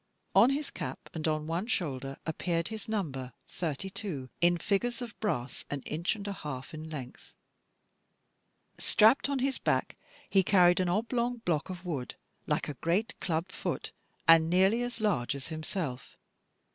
[0.33, 5.63] On his cap, and on one shoulder, appeared his number, 32, in figures of brass,
[5.69, 7.35] an inch and a half in length.
[8.79, 9.95] Strapped on his back
[10.27, 12.15] he carried an oblong block of wood,
[12.47, 13.91] like a great club foot,
[14.27, 16.17] and nearly as large as himself.